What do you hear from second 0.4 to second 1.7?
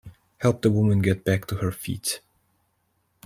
the woman get back to